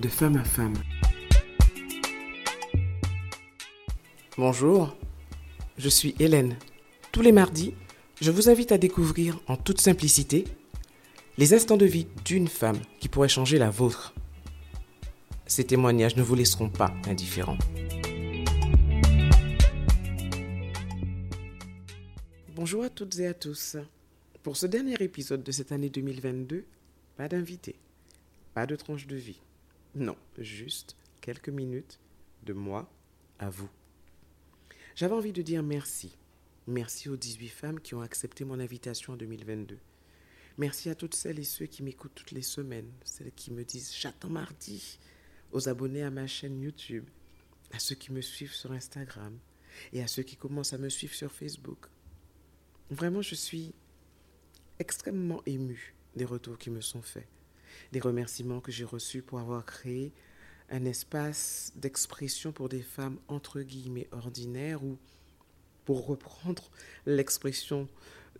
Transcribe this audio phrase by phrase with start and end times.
[0.00, 0.74] de femme à femme.
[4.36, 4.96] Bonjour,
[5.76, 6.56] je suis Hélène.
[7.10, 7.74] Tous les mardis,
[8.20, 10.44] je vous invite à découvrir en toute simplicité
[11.36, 14.14] les instants de vie d'une femme qui pourrait changer la vôtre.
[15.46, 17.58] Ces témoignages ne vous laisseront pas indifférents.
[22.54, 23.76] Bonjour à toutes et à tous.
[24.44, 26.64] Pour ce dernier épisode de cette année 2022,
[27.16, 27.74] pas d'invité,
[28.54, 29.40] pas de tranche de vie.
[29.98, 31.98] Non, juste quelques minutes
[32.44, 32.88] de moi
[33.40, 33.68] à vous.
[34.94, 36.16] J'avais envie de dire merci.
[36.68, 39.76] Merci aux 18 femmes qui ont accepté mon invitation en 2022.
[40.56, 43.92] Merci à toutes celles et ceux qui m'écoutent toutes les semaines, celles qui me disent
[43.92, 45.00] j'attends mardi,
[45.50, 47.08] aux abonnés à ma chaîne YouTube,
[47.72, 49.36] à ceux qui me suivent sur Instagram
[49.92, 51.88] et à ceux qui commencent à me suivre sur Facebook.
[52.90, 53.74] Vraiment, je suis
[54.78, 57.26] extrêmement ému des retours qui me sont faits
[57.92, 60.12] des remerciements que j'ai reçus pour avoir créé
[60.70, 64.98] un espace d'expression pour des femmes entre guillemets ordinaires ou,
[65.84, 66.70] pour reprendre
[67.06, 67.88] l'expression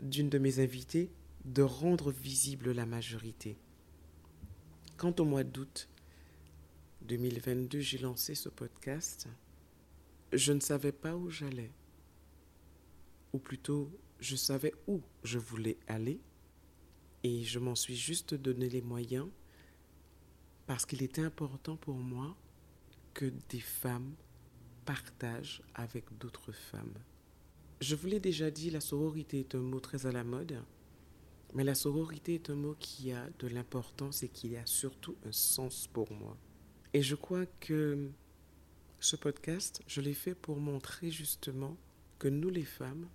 [0.00, 1.10] d'une de mes invitées,
[1.44, 3.56] de rendre visible la majorité.
[4.98, 5.88] Quant au mois d'août
[7.02, 9.28] 2022, j'ai lancé ce podcast.
[10.32, 11.70] Je ne savais pas où j'allais,
[13.32, 16.20] ou plutôt, je savais où je voulais aller,
[17.24, 19.26] et je m'en suis juste donné les moyens
[20.66, 22.36] parce qu'il était important pour moi
[23.14, 24.14] que des femmes
[24.84, 26.94] partagent avec d'autres femmes.
[27.80, 30.62] Je vous l'ai déjà dit, la sororité est un mot très à la mode,
[31.54, 35.32] mais la sororité est un mot qui a de l'importance et qui a surtout un
[35.32, 36.36] sens pour moi.
[36.92, 38.10] Et je crois que
[39.00, 41.76] ce podcast, je l'ai fait pour montrer justement
[42.18, 43.08] que nous les femmes,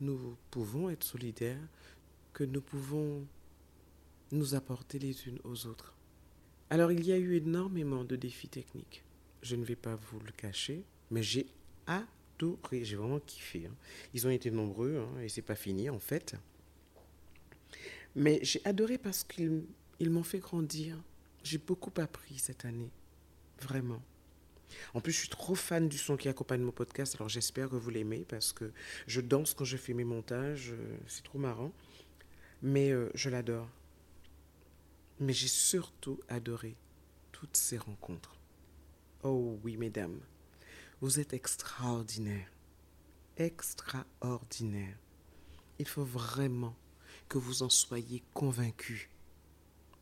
[0.00, 1.68] nous pouvons être solidaires,
[2.32, 3.26] que nous pouvons
[4.30, 5.94] nous apporter les unes aux autres.
[6.70, 9.04] Alors il y a eu énormément de défis techniques.
[9.42, 11.46] Je ne vais pas vous le cacher, mais j'ai
[11.86, 13.66] adoré, j'ai vraiment kiffé.
[13.66, 13.74] Hein.
[14.14, 16.34] Ils ont été nombreux hein, et c'est pas fini en fait.
[18.14, 19.64] Mais j'ai adoré parce qu'ils
[20.00, 20.96] m'ont fait grandir.
[21.42, 22.90] J'ai beaucoup appris cette année,
[23.60, 24.02] vraiment.
[24.94, 27.76] En plus, je suis trop fan du son qui accompagne mon podcast, alors j'espère que
[27.76, 28.72] vous l'aimez parce que
[29.06, 31.72] je danse quand je fais mes montages, euh, c'est trop marrant.
[32.62, 33.68] Mais euh, je l'adore.
[35.18, 36.76] Mais j'ai surtout adoré
[37.32, 38.36] toutes ces rencontres.
[39.24, 40.20] Oh oui, mesdames,
[41.00, 42.50] vous êtes extraordinaires.
[43.36, 44.98] Extraordinaires.
[45.78, 46.76] Il faut vraiment
[47.28, 49.08] que vous en soyez convaincus.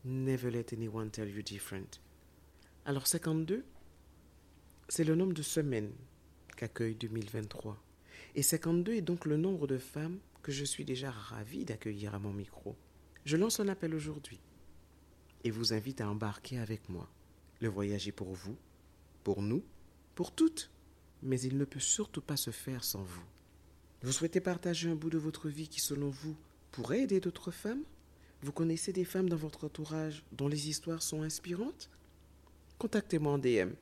[0.05, 1.99] Never let anyone tell you different.
[2.85, 3.63] Alors 52,
[4.89, 5.93] c'est le nombre de semaines
[6.57, 7.77] qu'accueille 2023.
[8.35, 12.19] Et 52 est donc le nombre de femmes que je suis déjà ravie d'accueillir à
[12.19, 12.75] mon micro.
[13.25, 14.39] Je lance un appel aujourd'hui
[15.43, 17.09] et vous invite à embarquer avec moi.
[17.59, 18.57] Le voyage est pour vous,
[19.23, 19.63] pour nous,
[20.15, 20.71] pour toutes,
[21.21, 23.23] mais il ne peut surtout pas se faire sans vous.
[24.01, 26.35] Vous souhaitez partager un bout de votre vie qui, selon vous,
[26.71, 27.83] pourrait aider d'autres femmes?
[28.41, 31.91] Vous connaissez des femmes dans votre entourage dont les histoires sont inspirantes?
[32.79, 33.73] Contactez-moi en DM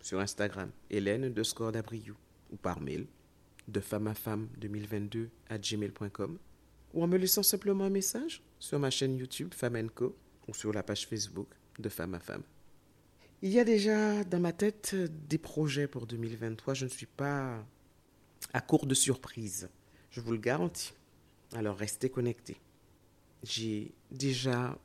[0.00, 2.14] sur Instagram, Hélène de Scordabriou,
[2.50, 3.06] ou par mail,
[3.68, 6.38] de femme à femme 2022 à gmail.com,
[6.94, 10.16] ou en me laissant simplement un message sur ma chaîne YouTube Femme Co
[10.48, 12.42] ou sur la page Facebook de Femme à Femme.
[13.42, 16.74] Il y a déjà dans ma tête des projets pour 2023.
[16.74, 17.64] Je ne suis pas
[18.52, 19.68] à court de surprises.
[20.10, 20.94] Je vous le garantis.
[21.52, 22.56] Alors restez connectés.
[23.42, 24.78] J'ai déjà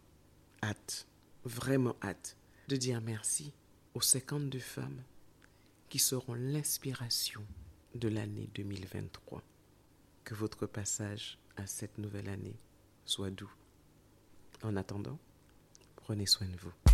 [0.61, 1.07] hâte,
[1.45, 2.35] vraiment hâte,
[2.67, 3.53] de dire merci
[3.93, 5.03] aux 52 femmes
[5.89, 7.45] qui seront l'inspiration
[7.95, 9.41] de l'année 2023.
[10.23, 12.55] Que votre passage à cette nouvelle année
[13.05, 13.51] soit doux.
[14.63, 15.17] En attendant,
[16.11, 16.90] Prenez soin de vous.